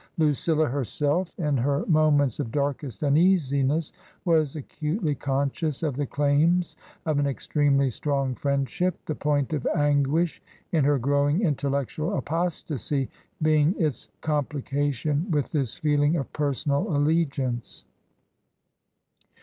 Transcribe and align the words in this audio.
Lucilla 0.17 0.65
herself 0.67 1.37
in 1.37 1.57
her 1.57 1.83
in 1.83 1.93
17 1.93 1.93
194 1.93 1.93
TRANSITION. 1.93 1.93
moments 1.93 2.39
of 2.39 2.51
darkest 2.51 3.03
uneasiness 3.03 3.93
was 4.25 4.55
acutely 4.55 5.13
conscious 5.13 5.83
of 5.83 5.95
the 5.95 6.07
claims 6.07 6.75
of 7.05 7.19
an 7.19 7.27
extremely 7.27 7.87
strong 7.87 8.33
friendship, 8.33 8.95
the 9.05 9.13
point 9.13 9.53
of 9.53 9.67
anguish 9.75 10.41
in 10.71 10.83
her 10.85 10.97
growing 10.97 11.43
intellectual 11.43 12.17
apostacy 12.17 13.09
being 13.43 13.75
its 13.77 14.09
complication 14.21 15.29
with 15.29 15.51
this 15.51 15.75
feeling 15.75 16.15
of 16.15 16.33
personal 16.33 16.91
alle 16.91 17.23
giance. 17.25 17.83